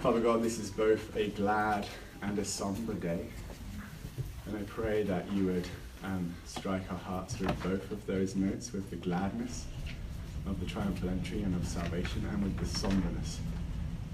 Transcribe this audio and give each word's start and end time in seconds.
Father 0.00 0.20
God, 0.20 0.42
this 0.42 0.58
is 0.58 0.70
both 0.70 1.14
a 1.14 1.28
glad 1.28 1.86
and 2.22 2.38
a 2.38 2.44
somber 2.44 2.94
day. 2.94 3.26
And 4.46 4.56
I 4.56 4.62
pray 4.62 5.02
that 5.02 5.30
you 5.30 5.44
would 5.44 5.68
um, 6.02 6.34
strike 6.46 6.90
our 6.90 6.96
hearts 6.96 7.38
with 7.38 7.62
both 7.62 7.90
of 7.90 8.06
those 8.06 8.34
notes, 8.34 8.72
with 8.72 8.88
the 8.88 8.96
gladness 8.96 9.66
of 10.46 10.58
the 10.58 10.64
triumphal 10.64 11.10
entry 11.10 11.42
and 11.42 11.54
of 11.54 11.68
salvation, 11.68 12.26
and 12.32 12.42
with 12.42 12.56
the 12.56 12.64
somberness 12.64 13.40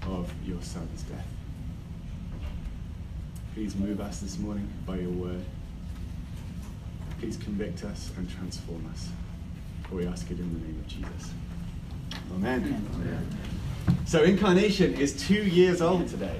of 0.03 0.29
your 0.45 0.61
Son's 0.61 1.03
death. 1.03 1.25
Please 3.53 3.73
move 3.77 4.01
us 4.01 4.19
this 4.19 4.37
morning 4.37 4.67
by 4.85 4.97
your 4.97 5.11
word. 5.11 5.45
Please 7.21 7.37
convict 7.37 7.85
us 7.85 8.11
and 8.17 8.29
transform 8.29 8.85
us. 8.91 9.07
For 9.87 9.95
we 9.95 10.05
ask 10.05 10.29
it 10.29 10.37
in 10.37 10.53
the 10.53 10.67
name 10.67 10.79
of 10.79 10.87
Jesus. 10.87 11.31
Amen. 12.35 12.83
Amen. 12.93 13.56
So, 14.05 14.23
incarnation 14.23 14.93
is 14.93 15.13
two 15.27 15.43
years 15.43 15.81
old 15.81 16.07
today. 16.07 16.39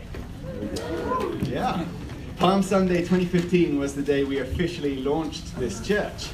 Yeah. 1.43 1.86
Palm 2.38 2.61
Sunday 2.61 3.00
2015 3.00 3.78
was 3.78 3.96
the 3.96 4.01
day 4.01 4.24
we 4.24 4.39
officially 4.39 4.97
launched 4.97 5.57
this 5.60 5.86
church, 5.86 6.29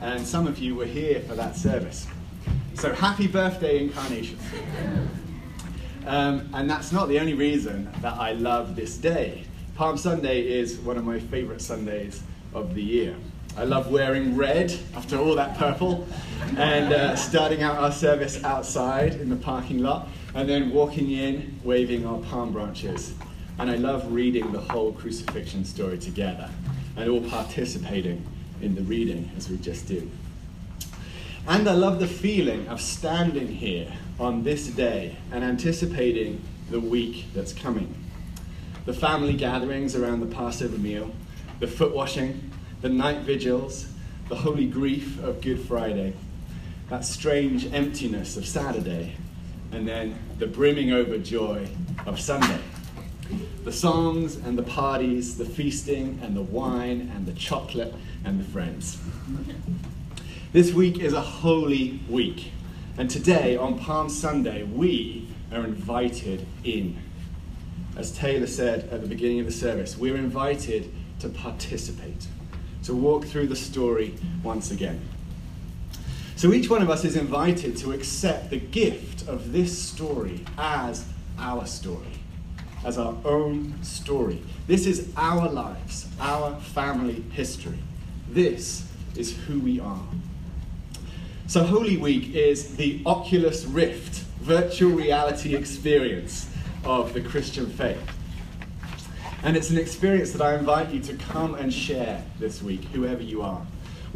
and 0.00 0.24
some 0.24 0.46
of 0.46 0.58
you 0.58 0.74
were 0.74 0.86
here 0.86 1.20
for 1.22 1.34
that 1.34 1.56
service. 1.56 2.06
So, 2.74 2.92
happy 2.92 3.26
birthday, 3.26 3.80
Incarnation. 3.80 4.38
Um, 6.06 6.48
and 6.54 6.70
that's 6.70 6.92
not 6.92 7.08
the 7.08 7.18
only 7.18 7.34
reason 7.34 7.90
that 8.00 8.14
I 8.14 8.32
love 8.32 8.76
this 8.76 8.96
day. 8.96 9.44
Palm 9.74 9.96
Sunday 9.96 10.42
is 10.42 10.78
one 10.78 10.96
of 10.96 11.04
my 11.04 11.18
favorite 11.18 11.60
Sundays 11.60 12.22
of 12.54 12.74
the 12.74 12.82
year. 12.82 13.16
I 13.56 13.64
love 13.64 13.90
wearing 13.90 14.36
red 14.36 14.78
after 14.94 15.18
all 15.18 15.34
that 15.34 15.56
purple 15.56 16.06
and 16.58 16.92
uh, 16.92 17.16
starting 17.16 17.62
out 17.62 17.78
our 17.78 17.90
service 17.90 18.44
outside 18.44 19.14
in 19.14 19.30
the 19.30 19.36
parking 19.36 19.78
lot 19.78 20.08
and 20.36 20.46
then 20.46 20.70
walking 20.70 21.10
in 21.10 21.58
waving 21.64 22.06
our 22.06 22.18
palm 22.18 22.52
branches. 22.52 23.14
And 23.58 23.70
I 23.70 23.76
love 23.76 24.12
reading 24.12 24.52
the 24.52 24.60
whole 24.60 24.92
crucifixion 24.92 25.64
story 25.64 25.96
together 25.96 26.50
and 26.94 27.08
all 27.08 27.22
participating 27.22 28.22
in 28.60 28.74
the 28.74 28.82
reading 28.82 29.30
as 29.34 29.48
we 29.48 29.56
just 29.56 29.88
did. 29.88 30.10
And 31.48 31.66
I 31.66 31.72
love 31.72 32.00
the 32.00 32.06
feeling 32.06 32.68
of 32.68 32.82
standing 32.82 33.48
here 33.48 33.90
on 34.20 34.44
this 34.44 34.66
day 34.66 35.16
and 35.32 35.42
anticipating 35.42 36.42
the 36.70 36.80
week 36.80 37.24
that's 37.34 37.54
coming. 37.54 37.94
The 38.84 38.92
family 38.92 39.32
gatherings 39.32 39.96
around 39.96 40.20
the 40.20 40.26
Passover 40.26 40.76
meal, 40.76 41.12
the 41.60 41.66
foot 41.66 41.94
washing, 41.94 42.50
the 42.82 42.90
night 42.90 43.20
vigils, 43.20 43.88
the 44.28 44.36
holy 44.36 44.66
grief 44.66 45.18
of 45.22 45.40
Good 45.40 45.60
Friday, 45.60 46.12
that 46.90 47.06
strange 47.06 47.72
emptiness 47.72 48.36
of 48.36 48.46
Saturday, 48.46 49.14
and 49.76 49.86
then 49.86 50.18
the 50.38 50.46
brimming 50.46 50.90
over 50.90 51.18
joy 51.18 51.68
of 52.06 52.18
Sunday. 52.18 52.58
The 53.62 53.72
songs 53.72 54.36
and 54.36 54.56
the 54.56 54.62
parties, 54.62 55.36
the 55.36 55.44
feasting 55.44 56.18
and 56.22 56.34
the 56.34 56.42
wine 56.42 57.12
and 57.14 57.26
the 57.26 57.34
chocolate 57.34 57.92
and 58.24 58.40
the 58.40 58.44
friends. 58.44 58.98
This 60.54 60.72
week 60.72 60.98
is 61.00 61.12
a 61.12 61.20
holy 61.20 62.00
week. 62.08 62.52
And 62.96 63.10
today, 63.10 63.58
on 63.58 63.78
Palm 63.78 64.08
Sunday, 64.08 64.62
we 64.62 65.28
are 65.52 65.64
invited 65.64 66.46
in. 66.64 66.96
As 67.98 68.12
Taylor 68.12 68.46
said 68.46 68.88
at 68.90 69.02
the 69.02 69.06
beginning 69.06 69.40
of 69.40 69.46
the 69.46 69.52
service, 69.52 69.98
we're 69.98 70.16
invited 70.16 70.90
to 71.20 71.28
participate 71.28 72.26
to 72.84 72.94
walk 72.94 73.26
through 73.26 73.48
the 73.48 73.56
story 73.56 74.14
once 74.42 74.70
again. 74.70 75.02
So 76.36 76.52
each 76.52 76.68
one 76.68 76.82
of 76.82 76.90
us 76.90 77.02
is 77.06 77.16
invited 77.16 77.78
to 77.78 77.92
accept 77.92 78.50
the 78.50 78.58
gift 78.58 79.26
of 79.26 79.52
this 79.52 79.76
story 79.76 80.44
as 80.58 81.06
our 81.38 81.64
story, 81.64 82.12
as 82.84 82.98
our 82.98 83.16
own 83.24 83.82
story. 83.82 84.42
This 84.66 84.86
is 84.86 85.10
our 85.16 85.48
lives, 85.48 86.06
our 86.20 86.60
family 86.60 87.24
history. 87.32 87.78
This 88.28 88.86
is 89.16 89.34
who 89.34 89.60
we 89.60 89.80
are. 89.80 90.02
So, 91.46 91.64
Holy 91.64 91.96
Week 91.96 92.34
is 92.34 92.76
the 92.76 93.00
Oculus 93.06 93.64
Rift 93.64 94.24
virtual 94.40 94.90
reality 94.90 95.56
experience 95.56 96.50
of 96.84 97.14
the 97.14 97.22
Christian 97.22 97.66
faith. 97.70 97.98
And 99.42 99.56
it's 99.56 99.70
an 99.70 99.78
experience 99.78 100.32
that 100.32 100.42
I 100.42 100.54
invite 100.58 100.90
you 100.90 101.00
to 101.00 101.14
come 101.14 101.54
and 101.54 101.72
share 101.72 102.22
this 102.38 102.62
week, 102.62 102.84
whoever 102.92 103.22
you 103.22 103.40
are. 103.40 103.66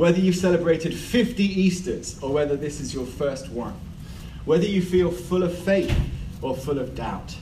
Whether 0.00 0.20
you've 0.20 0.36
celebrated 0.36 0.94
50 0.94 1.44
Easters 1.44 2.18
or 2.22 2.32
whether 2.32 2.56
this 2.56 2.80
is 2.80 2.94
your 2.94 3.04
first 3.04 3.50
one. 3.50 3.78
Whether 4.46 4.64
you 4.64 4.80
feel 4.80 5.10
full 5.10 5.42
of 5.42 5.54
faith 5.54 5.94
or 6.40 6.56
full 6.56 6.78
of 6.78 6.94
doubt. 6.94 7.36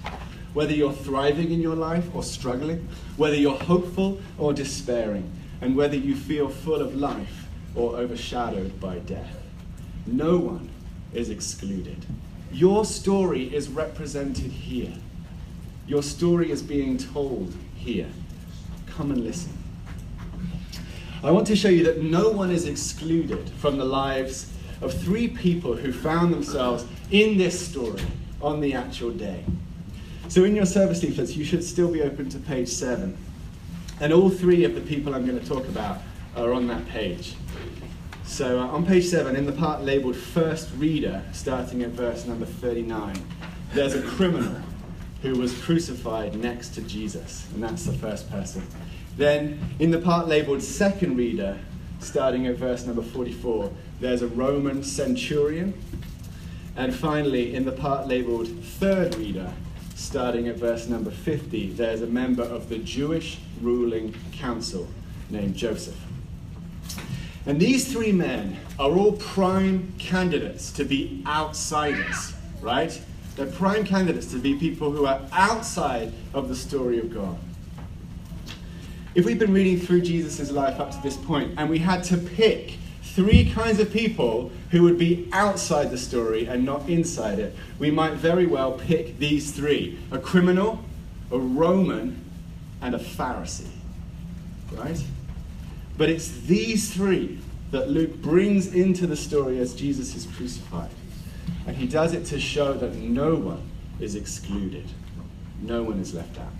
Whether 0.54 0.72
you're 0.72 0.92
thriving 0.92 1.52
in 1.52 1.60
your 1.60 1.76
life 1.76 2.12
or 2.12 2.24
struggling. 2.24 2.88
Whether 3.16 3.36
you're 3.36 3.60
hopeful 3.60 4.20
or 4.38 4.52
despairing. 4.52 5.30
And 5.60 5.76
whether 5.76 5.94
you 5.94 6.16
feel 6.16 6.48
full 6.48 6.80
of 6.80 6.96
life 6.96 7.46
or 7.76 7.96
overshadowed 7.96 8.80
by 8.80 8.98
death. 8.98 9.36
No 10.04 10.36
one 10.36 10.68
is 11.14 11.30
excluded. 11.30 12.06
Your 12.50 12.84
story 12.84 13.54
is 13.54 13.68
represented 13.68 14.50
here. 14.50 14.94
Your 15.86 16.02
story 16.02 16.50
is 16.50 16.62
being 16.62 16.98
told 16.98 17.54
here. 17.76 18.08
Come 18.88 19.12
and 19.12 19.22
listen. 19.22 19.57
I 21.22 21.32
want 21.32 21.48
to 21.48 21.56
show 21.56 21.68
you 21.68 21.82
that 21.84 22.00
no 22.00 22.30
one 22.30 22.50
is 22.50 22.66
excluded 22.66 23.50
from 23.58 23.76
the 23.76 23.84
lives 23.84 24.52
of 24.80 24.94
three 24.94 25.26
people 25.26 25.74
who 25.74 25.92
found 25.92 26.32
themselves 26.32 26.84
in 27.10 27.36
this 27.36 27.68
story 27.68 28.02
on 28.40 28.60
the 28.60 28.74
actual 28.74 29.10
day. 29.10 29.44
So, 30.28 30.44
in 30.44 30.54
your 30.54 30.66
service 30.66 31.02
leaflets, 31.02 31.34
you 31.34 31.44
should 31.44 31.64
still 31.64 31.90
be 31.90 32.02
open 32.02 32.28
to 32.30 32.38
page 32.38 32.68
seven. 32.68 33.16
And 34.00 34.12
all 34.12 34.30
three 34.30 34.64
of 34.64 34.76
the 34.76 34.80
people 34.80 35.12
I'm 35.12 35.26
going 35.26 35.40
to 35.40 35.46
talk 35.46 35.66
about 35.66 35.98
are 36.36 36.52
on 36.52 36.68
that 36.68 36.86
page. 36.86 37.34
So, 38.24 38.60
uh, 38.60 38.66
on 38.66 38.86
page 38.86 39.06
seven, 39.06 39.34
in 39.34 39.44
the 39.44 39.52
part 39.52 39.82
labeled 39.82 40.14
First 40.14 40.70
Reader, 40.76 41.24
starting 41.32 41.82
at 41.82 41.90
verse 41.90 42.26
number 42.26 42.46
39, 42.46 43.16
there's 43.72 43.94
a 43.94 44.02
criminal 44.02 44.60
who 45.22 45.34
was 45.36 45.58
crucified 45.62 46.36
next 46.36 46.74
to 46.74 46.82
Jesus. 46.82 47.48
And 47.54 47.62
that's 47.62 47.86
the 47.86 47.94
first 47.94 48.30
person. 48.30 48.64
Then, 49.18 49.58
in 49.80 49.90
the 49.90 49.98
part 49.98 50.28
labeled 50.28 50.62
second 50.62 51.16
reader, 51.16 51.58
starting 51.98 52.46
at 52.46 52.54
verse 52.54 52.86
number 52.86 53.02
44, 53.02 53.72
there's 54.00 54.22
a 54.22 54.28
Roman 54.28 54.84
centurion. 54.84 55.74
And 56.76 56.94
finally, 56.94 57.56
in 57.56 57.64
the 57.64 57.72
part 57.72 58.06
labeled 58.06 58.46
third 58.46 59.16
reader, 59.16 59.52
starting 59.96 60.46
at 60.46 60.54
verse 60.54 60.86
number 60.86 61.10
50, 61.10 61.72
there's 61.72 62.00
a 62.00 62.06
member 62.06 62.44
of 62.44 62.68
the 62.68 62.78
Jewish 62.78 63.38
ruling 63.60 64.14
council 64.30 64.86
named 65.30 65.56
Joseph. 65.56 65.98
And 67.44 67.58
these 67.58 67.92
three 67.92 68.12
men 68.12 68.56
are 68.78 68.92
all 68.92 69.14
prime 69.14 69.94
candidates 69.98 70.70
to 70.72 70.84
be 70.84 71.24
outsiders, 71.26 72.34
right? 72.60 73.00
They're 73.34 73.46
prime 73.46 73.84
candidates 73.84 74.30
to 74.30 74.38
be 74.38 74.54
people 74.54 74.92
who 74.92 75.06
are 75.06 75.20
outside 75.32 76.12
of 76.34 76.48
the 76.48 76.54
story 76.54 77.00
of 77.00 77.12
God. 77.12 77.36
If 79.14 79.24
we've 79.24 79.38
been 79.38 79.52
reading 79.52 79.80
through 79.80 80.02
Jesus' 80.02 80.50
life 80.50 80.78
up 80.80 80.90
to 80.92 81.00
this 81.02 81.16
point 81.16 81.54
and 81.56 81.68
we 81.70 81.78
had 81.78 82.04
to 82.04 82.16
pick 82.16 82.74
three 83.02 83.50
kinds 83.50 83.80
of 83.80 83.90
people 83.92 84.52
who 84.70 84.82
would 84.82 84.98
be 84.98 85.28
outside 85.32 85.90
the 85.90 85.98
story 85.98 86.46
and 86.46 86.64
not 86.64 86.88
inside 86.88 87.38
it, 87.38 87.54
we 87.78 87.90
might 87.90 88.14
very 88.14 88.46
well 88.46 88.72
pick 88.72 89.18
these 89.18 89.50
three 89.50 89.98
a 90.10 90.18
criminal, 90.18 90.84
a 91.32 91.38
Roman, 91.38 92.24
and 92.80 92.94
a 92.94 92.98
Pharisee. 92.98 93.66
Right? 94.72 95.02
But 95.96 96.10
it's 96.10 96.28
these 96.42 96.92
three 96.92 97.40
that 97.70 97.90
Luke 97.90 98.14
brings 98.16 98.74
into 98.74 99.06
the 99.06 99.16
story 99.16 99.58
as 99.58 99.74
Jesus 99.74 100.14
is 100.14 100.26
crucified. 100.36 100.90
And 101.66 101.76
he 101.76 101.86
does 101.86 102.14
it 102.14 102.24
to 102.26 102.38
show 102.38 102.72
that 102.74 102.94
no 102.94 103.34
one 103.34 103.62
is 104.00 104.14
excluded, 104.14 104.86
no 105.60 105.82
one 105.82 105.98
is 105.98 106.14
left 106.14 106.38
out. 106.38 106.52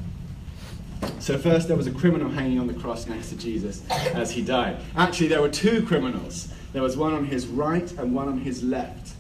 So, 1.21 1.39
first, 1.39 1.69
there 1.69 1.77
was 1.77 1.87
a 1.87 1.93
criminal 1.93 2.29
hanging 2.29 2.59
on 2.59 2.67
the 2.67 2.75
cross 2.75 3.07
next 3.07 3.31
to 3.31 3.37
Jesus 3.37 3.83
as 3.91 4.31
he 4.31 4.43
died. 4.43 4.79
Actually, 4.97 5.29
there 5.29 5.41
were 5.41 5.49
two 5.49 5.85
criminals. 5.85 6.53
There 6.73 6.83
was 6.83 6.97
one 6.97 7.13
on 7.13 7.27
his 7.27 7.47
right 7.47 7.91
and 7.93 8.15
one 8.15 8.29
on 8.29 8.39
his 8.39 8.63
left. 8.63 9.15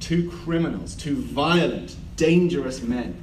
Two 0.00 0.30
criminals, 0.30 0.94
two 0.94 1.16
violent, 1.16 1.96
dangerous 2.16 2.82
men 2.82 3.16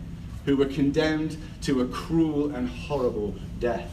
who 0.46 0.56
were 0.56 0.66
condemned 0.66 1.38
to 1.64 1.82
a 1.82 1.88
cruel 1.88 2.56
and 2.56 2.70
horrible 2.70 3.36
death. 3.60 3.92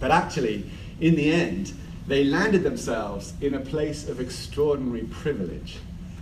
But 0.00 0.10
actually, 0.10 0.70
in 1.00 1.14
the 1.14 1.32
end, 1.32 1.72
they 2.06 2.24
landed 2.24 2.62
themselves 2.62 3.32
in 3.40 3.54
a 3.54 3.60
place 3.60 4.08
of 4.08 4.20
extraordinary 4.20 5.04
privilege 5.04 5.78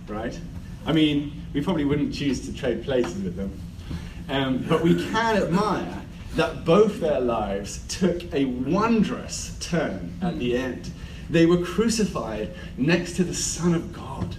right? 0.07 0.37
I 0.85 0.91
mean, 0.91 1.31
we 1.53 1.61
probably 1.61 1.85
wouldn't 1.85 2.13
choose 2.13 2.41
to 2.47 2.53
trade 2.53 2.83
places 2.83 3.21
with 3.23 3.35
them. 3.35 3.51
Um, 4.29 4.65
but 4.69 4.83
we 4.83 4.95
can 4.95 5.37
admire 5.37 6.01
that 6.35 6.65
both 6.65 6.99
their 6.99 7.19
lives 7.19 7.83
took 7.87 8.33
a 8.33 8.45
wondrous 8.45 9.55
turn 9.59 10.17
at 10.21 10.39
the 10.39 10.57
end. 10.57 10.91
They 11.29 11.45
were 11.45 11.63
crucified 11.63 12.53
next 12.77 13.15
to 13.17 13.23
the 13.23 13.33
Son 13.33 13.73
of 13.73 13.93
God. 13.93 14.37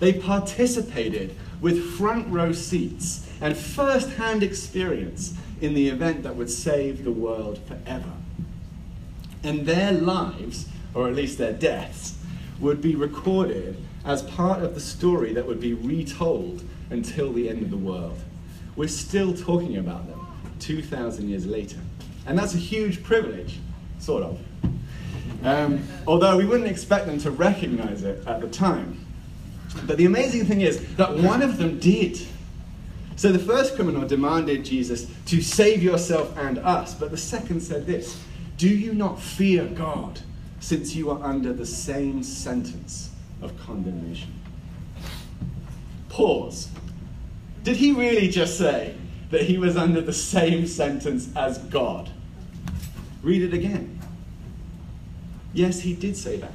They 0.00 0.12
participated 0.12 1.34
with 1.60 1.92
front 1.96 2.28
row 2.28 2.52
seats 2.52 3.28
and 3.40 3.56
first 3.56 4.10
hand 4.10 4.42
experience 4.42 5.34
in 5.60 5.74
the 5.74 5.88
event 5.88 6.22
that 6.22 6.36
would 6.36 6.50
save 6.50 7.04
the 7.04 7.12
world 7.12 7.60
forever. 7.66 8.12
And 9.42 9.66
their 9.66 9.92
lives, 9.92 10.68
or 10.94 11.08
at 11.08 11.14
least 11.14 11.38
their 11.38 11.52
deaths, 11.52 12.16
would 12.60 12.80
be 12.80 12.94
recorded 12.94 13.76
as 14.04 14.22
part 14.22 14.62
of 14.62 14.74
the 14.74 14.80
story 14.80 15.32
that 15.32 15.46
would 15.46 15.60
be 15.60 15.74
retold 15.74 16.62
until 16.90 17.32
the 17.32 17.48
end 17.48 17.62
of 17.62 17.70
the 17.70 17.76
world. 17.76 18.18
We're 18.78 18.86
still 18.86 19.34
talking 19.34 19.78
about 19.78 20.06
them 20.06 20.24
2,000 20.60 21.28
years 21.28 21.44
later. 21.46 21.78
And 22.28 22.38
that's 22.38 22.54
a 22.54 22.58
huge 22.58 23.02
privilege, 23.02 23.58
sort 23.98 24.22
of. 24.22 24.40
Um, 25.42 25.82
although 26.06 26.36
we 26.36 26.44
wouldn't 26.44 26.70
expect 26.70 27.06
them 27.06 27.18
to 27.18 27.32
recognize 27.32 28.04
it 28.04 28.24
at 28.24 28.40
the 28.40 28.46
time. 28.46 29.04
But 29.84 29.96
the 29.96 30.04
amazing 30.04 30.46
thing 30.46 30.60
is 30.60 30.94
that 30.94 31.12
one 31.12 31.42
of 31.42 31.58
them 31.58 31.80
did. 31.80 32.20
So 33.16 33.32
the 33.32 33.40
first 33.40 33.74
criminal 33.74 34.06
demanded 34.06 34.64
Jesus 34.64 35.10
to 35.26 35.42
save 35.42 35.82
yourself 35.82 36.36
and 36.38 36.58
us, 36.58 36.94
but 36.94 37.10
the 37.10 37.16
second 37.16 37.60
said 37.60 37.84
this 37.84 38.22
Do 38.58 38.68
you 38.68 38.94
not 38.94 39.20
fear 39.20 39.66
God, 39.66 40.20
since 40.60 40.94
you 40.94 41.10
are 41.10 41.20
under 41.20 41.52
the 41.52 41.66
same 41.66 42.22
sentence 42.22 43.10
of 43.42 43.58
condemnation? 43.58 44.32
Pause. 46.08 46.68
Did 47.68 47.76
he 47.76 47.92
really 47.92 48.28
just 48.28 48.56
say 48.56 48.94
that 49.28 49.42
he 49.42 49.58
was 49.58 49.76
under 49.76 50.00
the 50.00 50.10
same 50.10 50.66
sentence 50.66 51.28
as 51.36 51.58
God? 51.58 52.10
Read 53.22 53.42
it 53.42 53.52
again. 53.52 54.00
Yes, 55.52 55.78
he 55.78 55.92
did 55.92 56.16
say 56.16 56.38
that. 56.38 56.50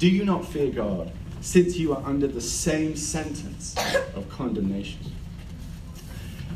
Do 0.00 0.08
you 0.08 0.24
not 0.24 0.44
fear 0.44 0.72
God, 0.72 1.12
since 1.40 1.76
you 1.76 1.94
are 1.94 2.02
under 2.04 2.26
the 2.26 2.40
same 2.40 2.96
sentence 2.96 3.76
of 4.16 4.28
condemnation? 4.28 4.98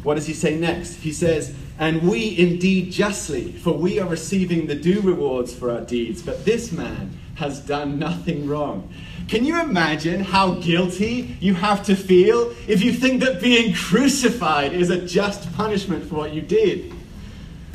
What 0.03 0.17
does 0.17 0.27
he 0.27 0.35
say 0.35 0.59
next? 0.59 0.95
He 0.95 1.13
says, 1.13 1.55
And 1.79 2.03
we 2.03 2.37
indeed 2.37 2.91
justly, 2.91 3.53
for 3.53 3.75
we 3.75 4.01
are 4.01 4.09
receiving 4.09 4.67
the 4.67 4.75
due 4.75 5.01
rewards 5.03 5.55
for 5.55 5.71
our 5.71 5.83
deeds, 5.83 6.21
but 6.21 6.45
this 6.45 6.73
man 6.73 7.17
has 7.41 7.59
done 7.59 7.99
nothing 7.99 8.47
wrong. 8.47 8.93
Can 9.29 9.45
you 9.45 9.61
imagine 9.61 10.21
how 10.21 10.55
guilty 10.55 11.37
you 11.41 11.55
have 11.55 11.85
to 11.87 11.97
feel 11.97 12.55
if 12.69 12.83
you 12.83 12.93
think 12.93 13.23
that 13.23 13.41
being 13.41 13.75
crucified 13.75 14.73
is 14.73 14.91
a 14.91 15.05
just 15.05 15.53
punishment 15.55 16.09
for 16.09 16.17
what 16.17 16.35
you 16.35 16.43
did? 16.43 16.93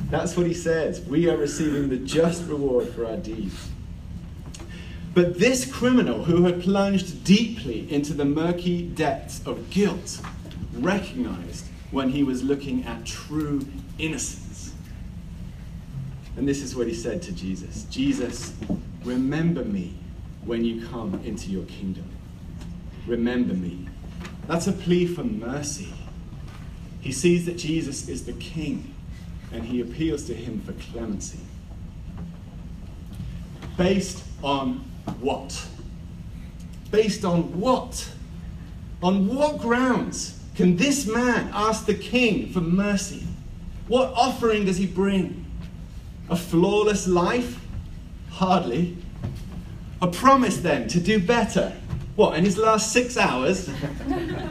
That's 0.09 0.38
what 0.38 0.45
he 0.45 0.53
says. 0.53 1.01
We 1.01 1.29
are 1.29 1.35
receiving 1.35 1.89
the 1.89 1.97
just 1.97 2.47
reward 2.47 2.89
for 2.89 3.06
our 3.06 3.17
deeds. 3.17 3.69
But 5.15 5.39
this 5.39 5.71
criminal 5.71 6.25
who 6.25 6.44
had 6.44 6.62
plunged 6.62 7.23
deeply 7.23 7.91
into 7.91 8.13
the 8.13 8.25
murky 8.25 8.83
depths 8.83 9.41
of 9.47 9.69
guilt 9.71 10.19
recognized 10.73 11.65
when 11.89 12.09
he 12.09 12.21
was 12.21 12.44
looking 12.44 12.83
at 12.85 13.06
true 13.06 13.65
innocence. 13.97 14.73
And 16.38 16.47
this 16.47 16.62
is 16.62 16.75
what 16.75 16.88
he 16.88 16.94
said 16.94 17.21
to 17.23 17.31
Jesus 17.31 17.85
Jesus, 17.85 18.53
remember 19.06 19.63
me 19.63 19.94
when 20.44 20.66
you 20.66 20.86
come 20.88 21.22
into 21.24 21.50
your 21.50 21.66
kingdom. 21.66 22.10
Remember 23.07 23.54
me. 23.54 23.88
That's 24.48 24.68
a 24.68 24.74
plea 24.74 25.06
for 25.06 25.24
mercy. 25.24 25.94
He 27.02 27.12
sees 27.12 27.46
that 27.46 27.57
Jesus 27.57 28.10
is 28.10 28.25
the 28.25 28.34
king 28.34 28.94
and 29.52 29.63
he 29.63 29.80
appeals 29.81 30.25
to 30.25 30.34
him 30.34 30.60
for 30.62 30.74
clemency. 30.74 31.40
Based 33.78 34.24
on 34.44 34.84
what? 35.19 35.68
Based 36.92 37.24
on 37.24 37.60
what? 37.60 38.10
On 39.04 39.28
what 39.28 39.60
grounds 39.60 40.40
can 40.56 40.78
this 40.78 41.06
man 41.06 41.50
ask 41.54 41.86
the 41.86 41.94
king 41.94 42.51
for 42.51 42.62
mercy? 42.62 43.24
What 43.88 44.13
offering 44.16 44.66
does 44.66 44.78
he 44.78 44.88
bring? 44.88 45.46
A 46.30 46.36
flawless 46.36 47.08
life? 47.08 47.60
Hardly. 48.36 48.98
A 50.02 50.08
promise 50.08 50.58
then 50.58 50.90
to 50.90 51.00
do 51.00 51.20
better? 51.20 51.72
What, 52.18 52.38
in 52.38 52.44
his 52.44 52.58
last 52.58 52.92
six 52.92 53.16
hours? 53.18 53.70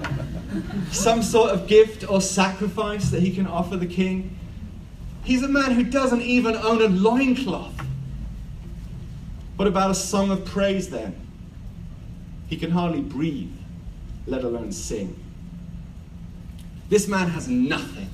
Some 0.90 1.22
sort 1.22 1.50
of 1.50 1.66
gift 1.66 2.08
or 2.08 2.22
sacrifice 2.22 3.10
that 3.10 3.20
he 3.20 3.30
can 3.30 3.46
offer 3.46 3.76
the 3.76 3.86
king? 3.86 4.38
He's 5.22 5.42
a 5.42 5.48
man 5.48 5.72
who 5.72 5.84
doesn't 5.84 6.22
even 6.22 6.56
own 6.56 6.80
a 6.80 6.88
loincloth. 6.88 7.74
What 9.56 9.68
about 9.68 9.90
a 9.90 9.94
song 9.94 10.30
of 10.30 10.46
praise 10.46 10.88
then? 10.88 11.14
He 12.46 12.56
can 12.56 12.70
hardly 12.70 13.02
breathe, 13.02 13.52
let 14.26 14.44
alone 14.44 14.72
sing. 14.72 15.22
This 16.88 17.06
man 17.06 17.28
has 17.28 17.48
nothing, 17.48 18.08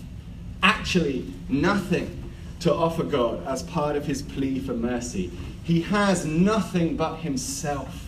actually 0.63 1.33
nothing, 1.49 2.20
to 2.61 2.73
offer 2.75 3.03
God 3.03 3.47
as 3.47 3.63
part 3.63 3.97
of 3.97 4.07
his 4.07 4.23
plea 4.23 4.59
for 4.59 4.75
mercy. 4.75 5.31
He 5.65 5.83
has 5.83 6.25
nothing 6.25 6.97
but 6.97 7.17
himself, 7.17 8.07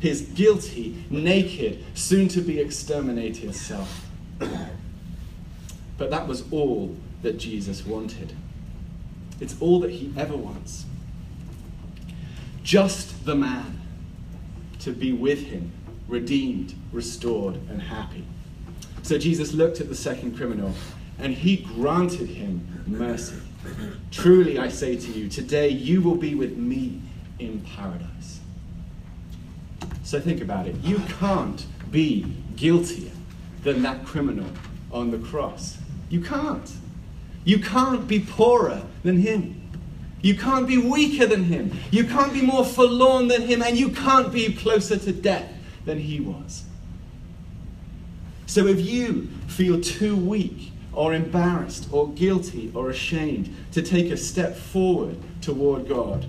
his 0.00 0.22
guilty, 0.22 1.04
naked, 1.10 1.84
soon 1.94 2.28
to 2.28 2.40
be 2.40 2.60
exterminated 2.60 3.54
self. 3.54 4.06
but 4.38 6.10
that 6.10 6.26
was 6.26 6.50
all 6.52 6.96
that 7.22 7.38
Jesus 7.38 7.84
wanted. 7.84 8.32
It's 9.40 9.56
all 9.60 9.80
that 9.80 9.90
he 9.90 10.12
ever 10.16 10.36
wants 10.36 10.84
just 12.68 13.24
the 13.24 13.34
man 13.34 13.80
to 14.78 14.92
be 14.92 15.10
with 15.10 15.38
him, 15.38 15.72
redeemed, 16.06 16.74
restored, 16.92 17.54
and 17.70 17.80
happy. 17.80 18.22
So 19.02 19.16
Jesus 19.16 19.54
looked 19.54 19.80
at 19.80 19.88
the 19.88 19.94
second 19.94 20.36
criminal 20.36 20.74
and 21.18 21.32
he 21.32 21.56
granted 21.56 22.28
him 22.28 22.84
mercy. 22.86 23.40
Truly, 24.10 24.58
I 24.58 24.68
say 24.68 24.96
to 24.96 25.10
you, 25.10 25.28
today 25.28 25.68
you 25.68 26.00
will 26.00 26.16
be 26.16 26.34
with 26.34 26.56
me 26.56 27.00
in 27.38 27.60
paradise. 27.60 28.40
So 30.02 30.20
think 30.20 30.40
about 30.40 30.66
it. 30.66 30.76
You 30.82 30.98
can't 31.18 31.66
be 31.90 32.24
guiltier 32.56 33.12
than 33.62 33.82
that 33.82 34.04
criminal 34.04 34.50
on 34.90 35.10
the 35.10 35.18
cross. 35.18 35.78
You 36.08 36.20
can't. 36.20 36.70
You 37.44 37.58
can't 37.58 38.06
be 38.06 38.20
poorer 38.20 38.82
than 39.02 39.20
him. 39.20 39.54
You 40.20 40.36
can't 40.36 40.66
be 40.66 40.78
weaker 40.78 41.26
than 41.26 41.44
him. 41.44 41.78
You 41.90 42.04
can't 42.04 42.32
be 42.32 42.42
more 42.42 42.64
forlorn 42.64 43.28
than 43.28 43.42
him, 43.42 43.62
and 43.62 43.78
you 43.78 43.90
can't 43.90 44.32
be 44.32 44.52
closer 44.52 44.96
to 44.96 45.12
death 45.12 45.50
than 45.84 45.98
he 45.98 46.20
was. 46.20 46.64
So 48.46 48.66
if 48.66 48.80
you 48.80 49.28
feel 49.46 49.80
too 49.80 50.16
weak, 50.16 50.72
or 50.92 51.14
embarrassed, 51.14 51.88
or 51.92 52.08
guilty, 52.10 52.72
or 52.74 52.90
ashamed 52.90 53.54
to 53.72 53.82
take 53.82 54.10
a 54.10 54.16
step 54.16 54.56
forward 54.56 55.16
toward 55.40 55.88
God, 55.88 56.26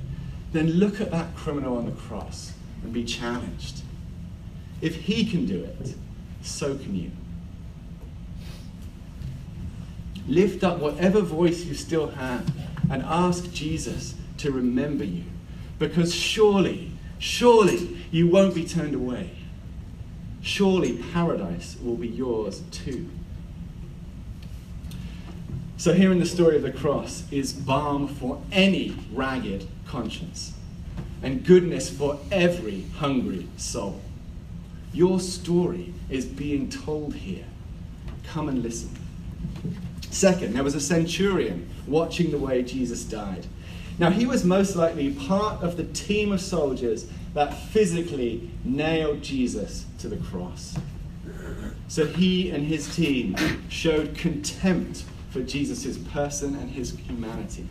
then 0.52 0.72
look 0.72 1.00
at 1.00 1.12
that 1.12 1.36
criminal 1.36 1.78
on 1.78 1.86
the 1.86 1.92
cross 1.92 2.54
and 2.84 2.94
be 2.94 3.04
challenged. 3.04 3.82
If 4.82 4.96
he 4.96 5.26
can 5.26 5.46
do 5.46 5.64
it, 5.64 5.96
so 6.42 6.78
can 6.78 6.96
you. 6.96 7.12
Lift 10.28 10.64
up 10.64 10.80
whatever 10.80 11.22
voice 11.22 11.66
you 11.66 11.74
still 11.74 12.08
have 12.08 12.52
and 12.90 13.04
ask 13.04 13.52
Jesus 13.52 14.16
to 14.38 14.52
remember 14.52 15.04
you. 15.04 15.24
Because 15.80 16.14
surely, 16.14 16.92
surely 17.18 17.98
you 18.12 18.28
won't 18.28 18.54
be 18.54 18.66
turned 18.66 18.96
away. 18.96 19.32
Surely 20.42 20.98
paradise 21.14 21.78
will 21.84 21.96
be 21.96 22.08
yours 22.08 22.62
too. 22.72 23.10
So, 25.80 25.94
here 25.94 26.12
in 26.12 26.20
the 26.20 26.26
story 26.26 26.58
of 26.58 26.62
the 26.64 26.74
cross 26.74 27.24
is 27.32 27.54
balm 27.54 28.10
for 28.10 28.42
any 28.52 28.98
ragged 29.14 29.66
conscience 29.88 30.52
and 31.24 31.46
goodness 31.46 31.90
for 31.90 32.20
every 32.34 32.82
hungry 32.98 33.48
soul. 33.56 34.02
Your 34.92 35.22
story 35.22 35.94
is 36.10 36.26
being 36.26 36.70
told 36.70 37.16
here. 37.16 37.46
Come 38.26 38.50
and 38.50 38.62
listen. 38.62 38.90
Second, 40.12 40.54
there 40.54 40.66
was 40.66 40.76
a 40.76 40.82
centurion 40.82 41.70
watching 41.88 42.32
the 42.32 42.38
way 42.38 42.62
Jesus 42.62 43.06
died. 43.06 43.48
Now, 44.00 44.10
he 44.10 44.26
was 44.26 44.44
most 44.44 44.76
likely 44.76 45.14
part 45.14 45.64
of 45.64 45.78
the 45.78 45.86
team 45.86 46.34
of 46.34 46.42
soldiers 46.42 47.08
that 47.34 47.54
physically 47.54 48.52
nailed 48.66 49.22
Jesus 49.22 49.86
to 50.00 50.10
the 50.10 50.18
cross. 50.18 50.78
So 51.88 52.06
he 52.06 52.50
and 52.50 52.68
his 52.68 52.94
team 52.94 53.38
showed 53.70 54.18
contempt 54.18 55.06
for 55.30 55.42
Jesus' 55.42 55.98
person 55.98 56.56
and 56.56 56.72
his 56.72 56.98
humanity. 56.98 57.68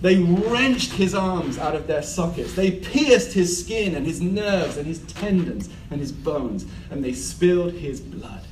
They 0.00 0.16
wrenched 0.16 0.92
his 0.92 1.14
arms 1.14 1.58
out 1.58 1.74
of 1.74 1.86
their 1.86 2.02
sockets. 2.02 2.54
They 2.54 2.72
pierced 2.72 3.32
his 3.32 3.64
skin 3.64 3.94
and 3.94 4.04
his 4.04 4.20
nerves 4.20 4.76
and 4.76 4.86
his 4.86 4.98
tendons 4.98 5.70
and 5.90 6.00
his 6.00 6.12
bones, 6.12 6.66
and 6.90 7.02
they 7.02 7.14
spilled 7.14 7.72
his 7.72 8.00
blood. 8.00 8.42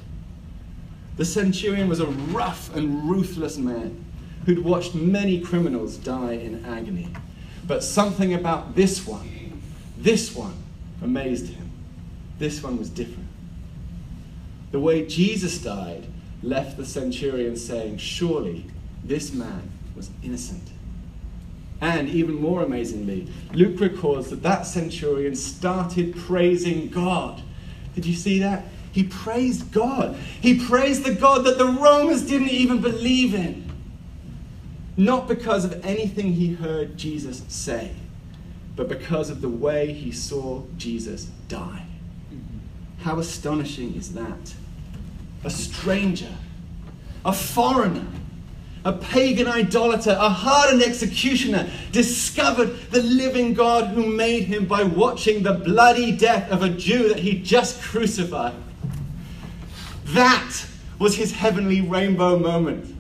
The 1.17 1.25
centurion 1.25 1.89
was 1.89 2.01
a 2.01 2.07
rough 2.07 2.75
and 2.75 3.09
ruthless 3.11 3.59
man 3.59 4.03
who'd 4.47 4.65
watched 4.65 4.95
many 4.95 5.41
criminals 5.41 5.97
die 5.99 6.33
in 6.33 6.65
agony. 6.65 7.09
But 7.67 7.85
something 7.85 8.35
about 8.35 8.75
this 8.75 9.07
one, 9.07 9.61
this 9.99 10.35
one, 10.35 10.55
amazed 11.03 11.49
him. 11.49 11.71
This 12.39 12.63
one 12.63 12.79
was 12.79 12.89
different. 12.89 13.29
The 14.73 14.81
way 14.81 15.07
Jesus 15.07 15.59
died 15.59 16.07
left 16.43 16.77
the 16.77 16.85
centurion 16.85 17.57
saying, 17.57 17.99
Surely 17.99 18.67
this 19.05 19.33
man 19.33 19.71
was 19.95 20.11
innocent. 20.23 20.69
And 21.81 22.09
even 22.09 22.35
more 22.35 22.63
amazingly, 22.63 23.27
Luke 23.53 23.81
records 23.81 24.31
that 24.31 24.43
that 24.43 24.67
centurion 24.67 25.35
started 25.35 26.17
praising 26.17 26.89
God. 26.89 27.43
Did 27.95 28.07
you 28.07 28.15
see 28.15 28.39
that? 28.39 28.65
He 28.93 29.05
praised 29.05 29.73
God. 29.73 30.17
He 30.41 30.65
praised 30.65 31.05
the 31.05 31.15
God 31.15 31.45
that 31.45 31.59
the 31.59 31.67
Romans 31.67 32.23
didn't 32.23 32.51
even 32.51 32.81
believe 32.81 33.35
in. 33.35 33.71
Not 34.97 35.27
because 35.27 35.65
of 35.65 35.85
anything 35.85 36.35
he 36.35 36.53
heard 36.53 36.97
Jesus 36.99 37.43
say, 37.49 37.93
but 38.77 38.89
because 38.89 39.31
of 39.31 39.41
the 39.41 39.49
way 39.49 39.93
he 39.93 40.13
saw 40.13 40.63
Jesus 40.77 41.31
die. 41.49 41.87
How 43.01 43.19
astonishing 43.19 43.97
is 43.97 44.13
that? 44.15 44.55
A 45.45 45.51
stranger, 45.51 46.33
a 47.25 47.33
foreigner, 47.33 48.07
a 48.85 48.93
pagan 48.93 49.47
idolater, 49.47 50.17
a 50.19 50.29
hardened 50.29 50.83
executioner, 50.83 51.71
discovered 51.93 52.91
the 52.91 53.03
living 53.03 53.55
God 53.55 53.89
who 53.91 54.07
made 54.07 54.45
him 54.45 54.67
by 54.67 54.83
watching 54.83 55.43
the 55.43 55.53
bloody 55.55 56.13
death 56.13 56.51
of 56.51 56.63
a 56.63 56.69
Jew 56.69 57.09
that 57.09 57.21
he 57.21 57.41
just 57.41 57.81
crucified. 57.81 58.55
That 60.07 60.67
was 60.99 61.17
his 61.17 61.33
heavenly 61.33 61.81
rainbow 61.81 62.39
moment. 62.39 62.95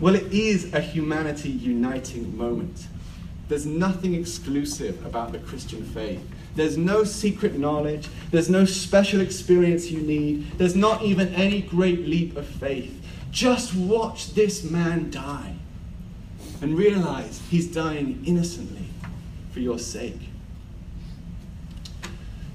Well, 0.00 0.14
it 0.14 0.32
is 0.32 0.72
a 0.74 0.80
humanity 0.80 1.50
uniting 1.50 2.36
moment. 2.36 2.86
There's 3.48 3.66
nothing 3.66 4.14
exclusive 4.14 5.04
about 5.06 5.32
the 5.32 5.38
Christian 5.38 5.84
faith. 5.84 6.20
There's 6.54 6.76
no 6.76 7.04
secret 7.04 7.58
knowledge. 7.58 8.08
There's 8.30 8.48
no 8.48 8.64
special 8.64 9.20
experience 9.20 9.90
you 9.90 10.00
need. 10.00 10.52
There's 10.58 10.76
not 10.76 11.02
even 11.02 11.34
any 11.34 11.62
great 11.62 12.06
leap 12.06 12.36
of 12.36 12.46
faith. 12.46 13.00
Just 13.30 13.74
watch 13.74 14.34
this 14.34 14.62
man 14.62 15.10
die 15.10 15.56
and 16.62 16.78
realize 16.78 17.42
he's 17.50 17.66
dying 17.66 18.22
innocently 18.24 18.86
for 19.52 19.60
your 19.60 19.78
sake. 19.78 20.28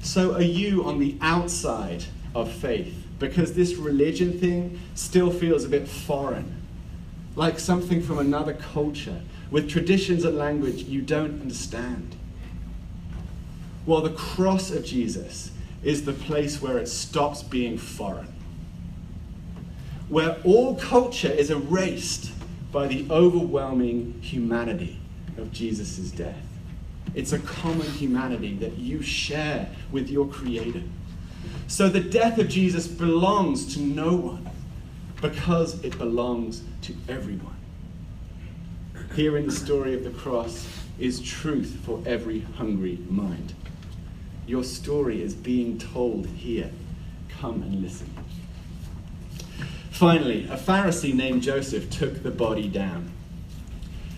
So, 0.01 0.33
are 0.33 0.41
you 0.41 0.85
on 0.85 0.99
the 0.99 1.17
outside 1.21 2.05
of 2.33 2.51
faith? 2.51 2.95
Because 3.19 3.53
this 3.53 3.75
religion 3.75 4.39
thing 4.39 4.79
still 4.95 5.29
feels 5.29 5.65
a 5.65 5.69
bit 5.69 5.87
foreign, 5.87 6.55
like 7.35 7.59
something 7.59 8.01
from 8.01 8.17
another 8.17 8.53
culture 8.53 9.21
with 9.51 9.69
traditions 9.69 10.23
and 10.23 10.37
language 10.37 10.83
you 10.83 11.01
don't 11.01 11.41
understand. 11.41 12.15
Well, 13.85 14.01
the 14.01 14.11
cross 14.11 14.71
of 14.71 14.85
Jesus 14.85 15.51
is 15.83 16.05
the 16.05 16.13
place 16.13 16.61
where 16.61 16.77
it 16.77 16.87
stops 16.87 17.41
being 17.41 17.77
foreign, 17.77 18.33
where 20.09 20.37
all 20.43 20.75
culture 20.75 21.31
is 21.31 21.49
erased 21.49 22.31
by 22.71 22.87
the 22.87 23.07
overwhelming 23.09 24.19
humanity 24.21 24.99
of 25.37 25.51
Jesus' 25.51 26.11
death. 26.11 26.35
It's 27.15 27.31
a 27.31 27.39
common 27.39 27.87
humanity 27.87 28.55
that 28.57 28.77
you 28.77 29.01
share 29.01 29.69
with 29.91 30.09
your 30.09 30.27
Creator. 30.27 30.83
So 31.67 31.89
the 31.89 31.99
death 31.99 32.37
of 32.37 32.49
Jesus 32.49 32.87
belongs 32.87 33.73
to 33.75 33.81
no 33.81 34.15
one 34.15 34.49
because 35.21 35.83
it 35.83 35.97
belongs 35.97 36.63
to 36.83 36.95
everyone. 37.07 37.55
Here 39.15 39.37
in 39.37 39.47
the 39.47 39.51
story 39.51 39.95
of 39.95 40.03
the 40.03 40.11
cross 40.11 40.67
is 40.99 41.19
truth 41.21 41.79
for 41.83 42.01
every 42.05 42.41
hungry 42.41 42.99
mind. 43.09 43.53
Your 44.49 44.63
story 44.63 45.21
is 45.21 45.35
being 45.35 45.77
told 45.77 46.25
here. 46.25 46.71
Come 47.39 47.61
and 47.61 47.83
listen. 47.83 48.11
Finally, 49.91 50.45
a 50.45 50.57
Pharisee 50.57 51.13
named 51.13 51.43
Joseph 51.43 51.91
took 51.91 52.23
the 52.23 52.31
body 52.31 52.67
down. 52.67 53.11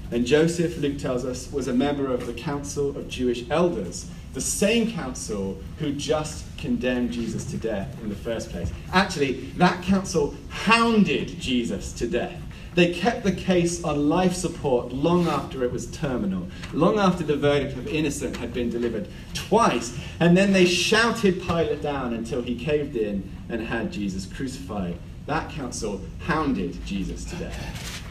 And 0.09 0.25
Joseph, 0.25 0.77
Luke 0.77 0.97
tells 0.97 1.25
us, 1.25 1.51
was 1.51 1.67
a 1.67 1.73
member 1.73 2.07
of 2.09 2.27
the 2.27 2.33
Council 2.33 2.95
of 2.95 3.09
Jewish 3.09 3.43
Elders, 3.49 4.09
the 4.33 4.39
same 4.39 4.93
council 4.93 5.59
who 5.79 5.91
just 5.91 6.45
condemned 6.57 7.11
Jesus 7.11 7.43
to 7.51 7.57
death 7.57 8.01
in 8.01 8.07
the 8.07 8.15
first 8.15 8.51
place. 8.51 8.71
Actually, 8.93 9.33
that 9.57 9.83
council 9.83 10.33
hounded 10.47 11.41
Jesus 11.41 11.91
to 11.91 12.07
death. 12.07 12.41
They 12.73 12.93
kept 12.93 13.23
the 13.23 13.33
case 13.33 13.83
on 13.83 14.07
life 14.07 14.33
support 14.33 14.93
long 14.93 15.27
after 15.27 15.63
it 15.63 15.73
was 15.73 15.87
terminal, 15.87 16.47
long 16.73 16.97
after 16.97 17.23
the 17.23 17.35
verdict 17.35 17.77
of 17.77 17.87
innocent 17.87 18.37
had 18.37 18.53
been 18.53 18.69
delivered 18.69 19.09
twice, 19.33 19.97
and 20.21 20.37
then 20.37 20.53
they 20.53 20.65
shouted 20.65 21.41
Pilate 21.41 21.81
down 21.81 22.13
until 22.13 22.41
he 22.41 22.55
caved 22.55 22.95
in 22.95 23.29
and 23.49 23.61
had 23.61 23.91
Jesus 23.91 24.25
crucified. 24.25 24.97
That 25.25 25.49
council 25.51 26.01
hounded 26.19 26.85
Jesus 26.85 27.25
to 27.25 27.35
death. 27.35 28.03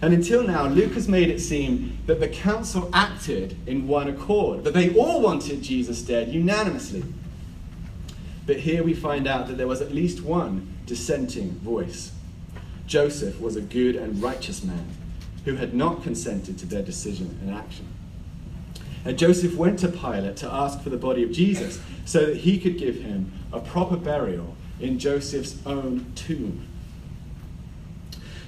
And 0.00 0.14
until 0.14 0.44
now, 0.44 0.66
Luke 0.66 0.92
has 0.92 1.08
made 1.08 1.28
it 1.28 1.40
seem 1.40 1.98
that 2.06 2.20
the 2.20 2.28
council 2.28 2.88
acted 2.92 3.56
in 3.66 3.88
one 3.88 4.08
accord, 4.08 4.62
that 4.62 4.74
they 4.74 4.94
all 4.94 5.20
wanted 5.20 5.62
Jesus 5.62 6.02
dead 6.02 6.28
unanimously. 6.28 7.02
But 8.46 8.60
here 8.60 8.84
we 8.84 8.94
find 8.94 9.26
out 9.26 9.48
that 9.48 9.56
there 9.56 9.66
was 9.66 9.80
at 9.80 9.92
least 9.92 10.22
one 10.22 10.72
dissenting 10.86 11.50
voice. 11.58 12.12
Joseph 12.88 13.38
was 13.38 13.54
a 13.54 13.60
good 13.60 13.96
and 13.96 14.20
righteous 14.20 14.64
man 14.64 14.88
who 15.44 15.56
had 15.56 15.74
not 15.74 16.02
consented 16.02 16.58
to 16.58 16.66
their 16.66 16.82
decision 16.82 17.38
and 17.42 17.54
action. 17.54 17.86
And 19.04 19.18
Joseph 19.18 19.54
went 19.54 19.78
to 19.80 19.88
Pilate 19.88 20.36
to 20.38 20.52
ask 20.52 20.80
for 20.80 20.90
the 20.90 20.96
body 20.96 21.22
of 21.22 21.30
Jesus 21.30 21.80
so 22.06 22.26
that 22.26 22.38
he 22.38 22.58
could 22.58 22.78
give 22.78 22.96
him 22.96 23.30
a 23.52 23.60
proper 23.60 23.96
burial 23.96 24.56
in 24.80 24.98
Joseph's 24.98 25.56
own 25.66 26.12
tomb. 26.14 26.66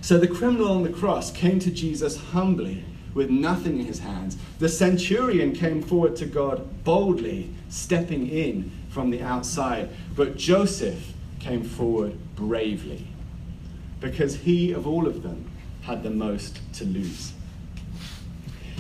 So 0.01 0.19
the 0.19 0.27
criminal 0.27 0.73
on 0.73 0.83
the 0.83 0.89
cross 0.89 1.31
came 1.31 1.59
to 1.61 1.71
Jesus 1.71 2.17
humbly 2.17 2.85
with 3.13 3.29
nothing 3.29 3.79
in 3.79 3.87
his 3.87 3.99
hands. 3.99 4.39
The 4.59 4.69
centurion 4.69 5.53
came 5.53 5.83
forward 5.83 6.17
to 6.17 6.27
God 6.27 6.85
boldly, 6.85 7.51
stepping 7.69 8.29
in 8.29 8.73
from 8.89 9.11
the 9.11 9.23
outside. 9.23 9.91
But 10.17 10.37
Joseph 10.37 11.13
came 11.39 11.63
forward 11.63 12.17
bravely 12.37 13.10
because 14.01 14.37
he, 14.37 14.73
of 14.73 14.87
all 14.87 15.07
of 15.07 15.23
them, 15.23 15.51
had 15.83 16.03
the 16.03 16.11
most 16.11 16.59
to 16.75 16.85
lose. 16.85 17.33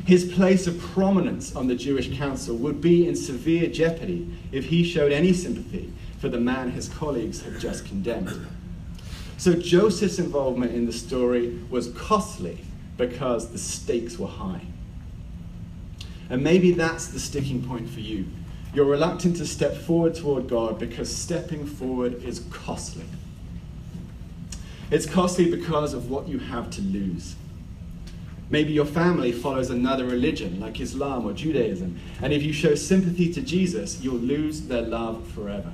His 0.06 0.32
place 0.32 0.66
of 0.66 0.80
prominence 0.80 1.54
on 1.54 1.68
the 1.68 1.74
Jewish 1.74 2.16
council 2.16 2.56
would 2.56 2.80
be 2.80 3.06
in 3.06 3.14
severe 3.14 3.68
jeopardy 3.68 4.32
if 4.50 4.64
he 4.66 4.82
showed 4.82 5.12
any 5.12 5.32
sympathy 5.32 5.92
for 6.18 6.28
the 6.28 6.40
man 6.40 6.70
his 6.70 6.88
colleagues 6.88 7.42
had 7.42 7.60
just 7.60 7.86
condemned. 7.86 8.46
So 9.36 9.54
Joseph's 9.54 10.18
involvement 10.18 10.74
in 10.74 10.84
the 10.84 10.92
story 10.92 11.58
was 11.70 11.88
costly 11.92 12.58
because 12.96 13.50
the 13.50 13.58
stakes 13.58 14.18
were 14.18 14.26
high. 14.26 14.60
And 16.28 16.44
maybe 16.44 16.72
that's 16.72 17.08
the 17.08 17.18
sticking 17.18 17.62
point 17.66 17.88
for 17.88 18.00
you. 18.00 18.26
You're 18.74 18.84
reluctant 18.84 19.36
to 19.36 19.46
step 19.46 19.74
forward 19.74 20.14
toward 20.14 20.48
God 20.48 20.78
because 20.78 21.14
stepping 21.14 21.66
forward 21.66 22.22
is 22.22 22.44
costly. 22.50 23.04
It's 24.90 25.06
costly 25.06 25.50
because 25.50 25.94
of 25.94 26.11
what 26.11 26.28
you 26.28 26.38
have 26.38 26.70
to 26.70 26.82
lose. 26.82 27.37
Maybe 28.50 28.73
your 28.73 28.87
family 28.87 29.30
follows 29.30 29.70
another 29.70 30.04
religion 30.04 30.59
like 30.59 30.80
Islam 30.80 31.25
or 31.25 31.32
Judaism, 31.32 32.00
and 32.20 32.32
if 32.32 32.42
you 32.42 32.52
show 32.52 32.75
sympathy 32.75 33.32
to 33.32 33.40
Jesus, 33.40 34.02
you'll 34.02 34.16
lose 34.16 34.62
their 34.62 34.82
love 34.82 35.28
forever. 35.28 35.73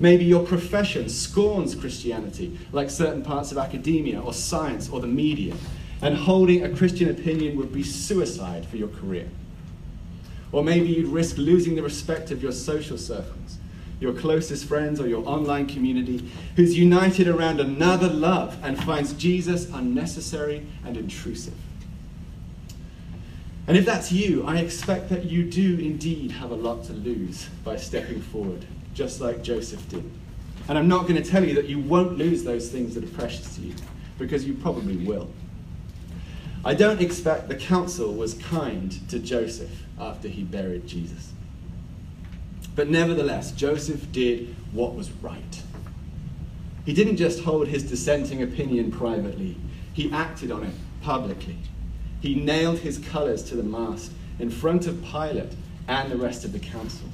Maybe 0.00 0.24
your 0.24 0.44
profession 0.44 1.08
scorns 1.08 1.76
Christianity, 1.76 2.58
like 2.72 2.90
certain 2.90 3.22
parts 3.22 3.52
of 3.52 3.58
academia 3.58 4.20
or 4.20 4.34
science 4.34 4.88
or 4.88 4.98
the 4.98 5.06
media, 5.06 5.54
and 6.00 6.16
holding 6.16 6.64
a 6.64 6.76
Christian 6.76 7.08
opinion 7.08 7.56
would 7.56 7.72
be 7.72 7.84
suicide 7.84 8.66
for 8.66 8.76
your 8.76 8.88
career. 8.88 9.28
Or 10.50 10.64
maybe 10.64 10.88
you'd 10.88 11.06
risk 11.06 11.38
losing 11.38 11.76
the 11.76 11.82
respect 11.82 12.32
of 12.32 12.42
your 12.42 12.50
social 12.50 12.98
circles, 12.98 13.58
your 14.02 14.12
closest 14.12 14.66
friends, 14.66 15.00
or 15.00 15.06
your 15.06 15.26
online 15.26 15.66
community, 15.66 16.28
who's 16.56 16.76
united 16.76 17.28
around 17.28 17.60
another 17.60 18.08
love 18.08 18.58
and 18.62 18.82
finds 18.82 19.12
Jesus 19.14 19.70
unnecessary 19.70 20.66
and 20.84 20.96
intrusive. 20.96 21.54
And 23.68 23.76
if 23.76 23.86
that's 23.86 24.10
you, 24.10 24.44
I 24.44 24.58
expect 24.58 25.08
that 25.10 25.24
you 25.24 25.44
do 25.44 25.78
indeed 25.78 26.32
have 26.32 26.50
a 26.50 26.56
lot 26.56 26.82
to 26.84 26.92
lose 26.92 27.48
by 27.64 27.76
stepping 27.76 28.20
forward 28.20 28.66
just 28.92 29.20
like 29.20 29.42
Joseph 29.42 29.88
did. 29.88 30.10
And 30.68 30.76
I'm 30.76 30.88
not 30.88 31.08
going 31.08 31.20
to 31.20 31.28
tell 31.28 31.44
you 31.44 31.54
that 31.54 31.66
you 31.66 31.78
won't 31.78 32.18
lose 32.18 32.44
those 32.44 32.70
things 32.70 32.94
that 32.94 33.04
are 33.04 33.14
precious 33.18 33.54
to 33.56 33.62
you, 33.62 33.74
because 34.18 34.44
you 34.44 34.54
probably 34.54 34.96
will. 34.96 35.30
I 36.64 36.74
don't 36.74 37.00
expect 37.00 37.48
the 37.48 37.56
council 37.56 38.12
was 38.12 38.34
kind 38.34 38.96
to 39.08 39.18
Joseph 39.18 39.84
after 39.98 40.28
he 40.28 40.42
buried 40.42 40.86
Jesus. 40.86 41.32
But 42.74 42.88
nevertheless, 42.88 43.52
Joseph 43.52 44.10
did 44.12 44.54
what 44.72 44.94
was 44.94 45.10
right. 45.12 45.62
He 46.86 46.92
didn't 46.92 47.16
just 47.16 47.44
hold 47.44 47.68
his 47.68 47.82
dissenting 47.82 48.42
opinion 48.42 48.90
privately, 48.90 49.56
he 49.92 50.10
acted 50.10 50.50
on 50.50 50.64
it 50.64 50.74
publicly. 51.02 51.56
He 52.20 52.34
nailed 52.34 52.78
his 52.78 52.98
colors 52.98 53.42
to 53.44 53.56
the 53.56 53.62
mast 53.62 54.12
in 54.38 54.50
front 54.50 54.86
of 54.86 55.02
Pilate 55.02 55.52
and 55.86 56.10
the 56.10 56.16
rest 56.16 56.44
of 56.44 56.52
the 56.52 56.58
council. 56.58 57.08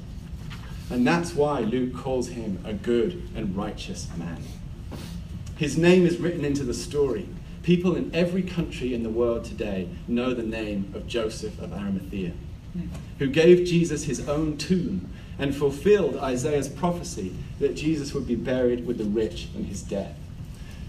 And 0.89 1.05
that's 1.05 1.35
why 1.35 1.59
Luke 1.59 1.95
calls 1.95 2.29
him 2.29 2.59
a 2.65 2.73
good 2.73 3.29
and 3.35 3.55
righteous 3.55 4.07
man. 4.17 4.43
His 5.57 5.77
name 5.77 6.05
is 6.05 6.17
written 6.17 6.45
into 6.45 6.63
the 6.63 6.73
story. 6.73 7.27
People 7.63 7.95
in 7.95 8.09
every 8.15 8.41
country 8.41 8.93
in 8.93 9.03
the 9.03 9.09
world 9.09 9.43
today 9.43 9.89
know 10.07 10.33
the 10.33 10.41
name 10.41 10.91
of 10.95 11.05
Joseph 11.05 11.59
of 11.59 11.73
Arimathea, 11.73 12.31
who 13.19 13.27
gave 13.27 13.67
Jesus 13.67 14.05
his 14.05 14.27
own 14.27 14.57
tomb 14.57 15.11
and 15.39 15.55
fulfilled 15.55 16.17
Isaiah's 16.17 16.69
prophecy 16.69 17.33
that 17.59 17.75
Jesus 17.75 18.13
would 18.13 18.27
be 18.27 18.35
buried 18.35 18.85
with 18.85 18.97
the 18.97 19.05
rich 19.05 19.47
in 19.55 19.63
his 19.63 19.81
death. 19.81 20.15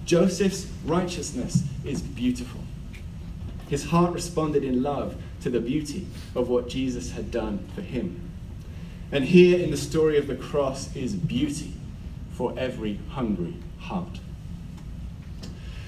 Joseph's 0.04 0.66
righteousness 0.85 1.62
is 1.85 2.02
beautiful. 2.02 2.61
His 3.69 3.85
heart 3.85 4.12
responded 4.12 4.64
in 4.64 4.83
love 4.83 5.16
to 5.42 5.50
the 5.50 5.61
beauty 5.61 6.07
of 6.35 6.49
what 6.49 6.69
Jesus 6.69 7.12
had 7.12 7.30
done 7.30 7.66
for 7.75 7.83
him. 7.83 8.28
And 9.12 9.25
here 9.25 9.59
in 9.59 9.71
the 9.71 9.76
story 9.76 10.19
of 10.19 10.26
the 10.26 10.35
cross 10.35 10.95
is 10.97 11.14
beauty 11.14 11.75
for 12.33 12.52
every 12.59 12.99
hungry 13.11 13.54
heart. 13.78 14.19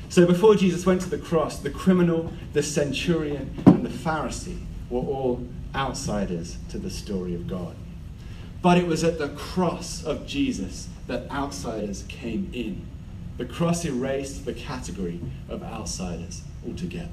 So 0.09 0.27
before 0.27 0.55
Jesus 0.55 0.85
went 0.85 1.01
to 1.03 1.11
the 1.11 1.19
cross, 1.19 1.59
the 1.59 1.71
criminal, 1.71 2.33
the 2.53 2.63
centurion, 2.63 3.63
and 3.67 3.85
the 3.85 3.89
Pharisee 3.89 4.61
were 4.91 5.01
all 5.01 5.47
outsiders 5.75 6.59
to 6.71 6.79
the 6.79 6.91
story 6.91 7.35
of 7.35 7.49
God. 7.49 7.75
But 8.63 8.79
it 8.79 8.87
was 8.87 9.03
at 9.03 9.19
the 9.19 9.29
cross 9.31 10.05
of 10.05 10.27
Jesus 10.27 10.89
that 11.09 11.31
outsiders 11.31 12.05
came 12.09 12.49
in. 12.55 12.87
The 13.37 13.45
cross 13.45 13.85
erased 13.85 14.45
the 14.45 14.55
category 14.55 15.21
of 15.49 15.63
outsiders 15.63 16.43
altogether. 16.65 17.09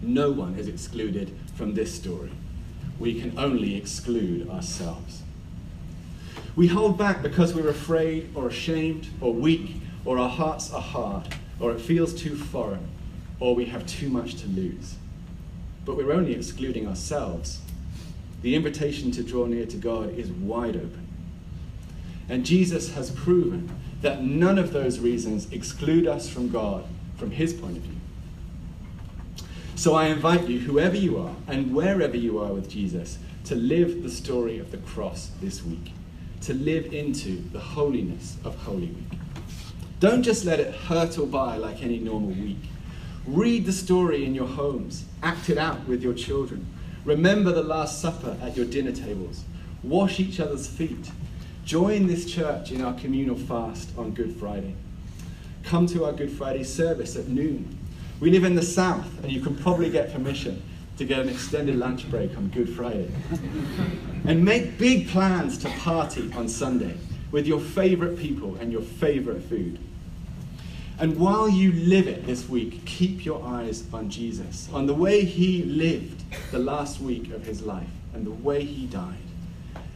No 0.00 0.30
one 0.30 0.54
is 0.54 0.66
excluded 0.66 1.36
from 1.54 1.74
this 1.74 1.94
story. 1.94 2.30
We 2.98 3.20
can 3.20 3.38
only 3.38 3.76
exclude 3.76 4.48
ourselves. 4.48 5.22
We 6.56 6.68
hold 6.68 6.96
back 6.96 7.22
because 7.22 7.54
we're 7.54 7.68
afraid 7.68 8.30
or 8.34 8.48
ashamed 8.48 9.08
or 9.20 9.32
weak 9.32 9.76
or 10.04 10.18
our 10.18 10.28
hearts 10.28 10.72
are 10.72 10.80
hard 10.80 11.34
or 11.60 11.72
it 11.72 11.80
feels 11.80 12.14
too 12.14 12.34
foreign 12.34 12.88
or 13.40 13.54
we 13.54 13.66
have 13.66 13.86
too 13.86 14.08
much 14.08 14.36
to 14.36 14.48
lose. 14.48 14.96
But 15.84 15.96
we're 15.96 16.12
only 16.12 16.34
excluding 16.34 16.88
ourselves. 16.88 17.60
The 18.42 18.54
invitation 18.54 19.10
to 19.12 19.22
draw 19.22 19.46
near 19.46 19.66
to 19.66 19.76
God 19.76 20.16
is 20.16 20.30
wide 20.30 20.76
open. 20.76 21.06
And 22.28 22.44
Jesus 22.44 22.92
has 22.94 23.10
proven 23.10 23.70
that 24.02 24.22
none 24.22 24.58
of 24.58 24.72
those 24.72 25.00
reasons 25.00 25.50
exclude 25.52 26.06
us 26.06 26.28
from 26.28 26.50
God 26.50 26.84
from 27.16 27.30
his 27.32 27.52
point 27.52 27.76
of 27.76 27.82
view. 27.82 27.96
So 29.74 29.94
I 29.94 30.06
invite 30.06 30.48
you, 30.48 30.58
whoever 30.60 30.96
you 30.96 31.18
are 31.18 31.34
and 31.46 31.74
wherever 31.74 32.16
you 32.16 32.38
are 32.38 32.52
with 32.52 32.68
Jesus, 32.68 33.18
to 33.44 33.54
live 33.54 34.02
the 34.02 34.10
story 34.10 34.58
of 34.58 34.70
the 34.70 34.78
cross 34.78 35.30
this 35.40 35.64
week, 35.64 35.92
to 36.42 36.54
live 36.54 36.92
into 36.92 37.42
the 37.52 37.60
holiness 37.60 38.36
of 38.44 38.56
Holy 38.56 38.88
Week. 38.88 39.18
Don't 40.00 40.22
just 40.22 40.44
let 40.44 40.60
it 40.60 40.74
hurtle 40.74 41.26
by 41.26 41.56
like 41.56 41.82
any 41.82 41.98
normal 41.98 42.30
week. 42.30 42.58
Read 43.26 43.66
the 43.66 43.72
story 43.72 44.24
in 44.24 44.34
your 44.34 44.46
homes, 44.46 45.04
act 45.22 45.48
it 45.48 45.58
out 45.58 45.86
with 45.88 46.02
your 46.02 46.14
children. 46.14 46.66
Remember 47.08 47.52
the 47.52 47.62
Last 47.62 48.02
Supper 48.02 48.36
at 48.42 48.54
your 48.54 48.66
dinner 48.66 48.92
tables. 48.92 49.42
Wash 49.82 50.20
each 50.20 50.40
other's 50.40 50.66
feet. 50.66 51.10
Join 51.64 52.06
this 52.06 52.30
church 52.30 52.70
in 52.70 52.82
our 52.82 52.92
communal 52.92 53.34
fast 53.34 53.88
on 53.96 54.10
Good 54.10 54.36
Friday. 54.36 54.74
Come 55.62 55.86
to 55.86 56.04
our 56.04 56.12
Good 56.12 56.30
Friday 56.30 56.64
service 56.64 57.16
at 57.16 57.26
noon. 57.26 57.78
We 58.20 58.30
live 58.30 58.44
in 58.44 58.54
the 58.54 58.62
south, 58.62 59.24
and 59.24 59.32
you 59.32 59.40
can 59.40 59.56
probably 59.56 59.88
get 59.88 60.12
permission 60.12 60.62
to 60.98 61.06
get 61.06 61.20
an 61.20 61.30
extended 61.30 61.76
lunch 61.76 62.10
break 62.10 62.36
on 62.36 62.48
Good 62.48 62.68
Friday. 62.68 63.10
and 64.26 64.44
make 64.44 64.76
big 64.76 65.08
plans 65.08 65.56
to 65.60 65.70
party 65.78 66.30
on 66.34 66.46
Sunday 66.46 66.94
with 67.30 67.46
your 67.46 67.60
favorite 67.60 68.18
people 68.18 68.54
and 68.56 68.70
your 68.70 68.82
favorite 68.82 69.42
food. 69.44 69.78
And 71.00 71.16
while 71.18 71.48
you 71.48 71.72
live 71.72 72.08
it 72.08 72.26
this 72.26 72.48
week, 72.48 72.84
keep 72.84 73.24
your 73.24 73.44
eyes 73.44 73.84
on 73.92 74.10
Jesus, 74.10 74.68
on 74.72 74.86
the 74.86 74.94
way 74.94 75.24
he 75.24 75.62
lived 75.62 76.24
the 76.50 76.58
last 76.58 77.00
week 77.00 77.30
of 77.32 77.44
his 77.44 77.62
life 77.62 77.88
and 78.14 78.26
the 78.26 78.32
way 78.32 78.64
he 78.64 78.86
died 78.86 79.18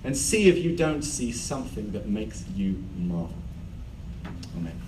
and 0.05 0.17
see 0.17 0.49
if 0.49 0.59
you 0.59 0.77
don't 0.77 1.03
see 1.03 1.33
something 1.33 1.93
that 1.93 2.09
makes 2.09 2.45
you 2.55 2.83
marvel. 2.97 3.35
Amen. 4.57 4.82